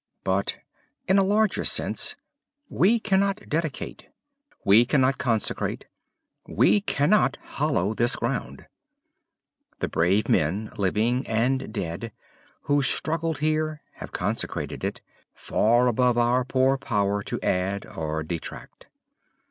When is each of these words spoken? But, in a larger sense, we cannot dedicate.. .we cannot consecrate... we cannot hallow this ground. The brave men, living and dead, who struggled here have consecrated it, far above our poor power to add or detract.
But, 0.23 0.57
in 1.07 1.19
a 1.19 1.23
larger 1.23 1.63
sense, 1.63 2.15
we 2.69 2.99
cannot 2.99 3.47
dedicate.. 3.47 4.07
.we 4.65 4.83
cannot 4.83 5.19
consecrate... 5.19 5.85
we 6.47 6.81
cannot 6.83 7.37
hallow 7.39 7.93
this 7.93 8.15
ground. 8.15 8.65
The 9.79 9.87
brave 9.87 10.27
men, 10.27 10.71
living 10.75 11.27
and 11.27 11.71
dead, 11.71 12.11
who 12.61 12.81
struggled 12.81 13.41
here 13.45 13.83
have 13.97 14.11
consecrated 14.11 14.83
it, 14.83 15.01
far 15.35 15.85
above 15.85 16.17
our 16.17 16.45
poor 16.45 16.79
power 16.79 17.21
to 17.21 17.39
add 17.43 17.85
or 17.85 18.23
detract. 18.23 18.87